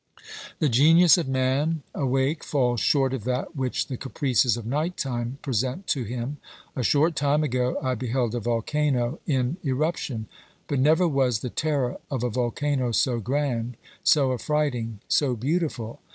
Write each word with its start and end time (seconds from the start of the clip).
The 0.57 0.67
genius 0.67 1.19
of 1.19 1.27
man 1.27 1.83
awake 1.93 2.43
falls 2.43 2.79
short 2.79 3.13
of 3.13 3.23
that 3.25 3.55
which 3.55 3.85
the 3.85 3.97
caprices 3.97 4.57
of 4.57 4.65
night 4.65 4.97
time 4.97 5.37
present 5.43 5.85
to 5.89 6.01
him. 6.05 6.37
A 6.75 6.81
short 6.81 7.15
time 7.15 7.43
ago 7.43 7.77
I 7.83 7.93
beheld 7.93 8.33
a 8.33 8.39
volcano 8.39 9.19
in 9.27 9.57
eruption, 9.63 10.25
but 10.67 10.79
never 10.79 11.07
was 11.07 11.41
the 11.41 11.51
terror 11.51 11.99
of 12.09 12.23
a 12.23 12.31
volcano 12.31 12.91
so 12.91 13.19
grand, 13.19 13.77
so 14.03 14.33
affrighting, 14.33 15.01
so 15.07 15.35
beautiful. 15.35 15.99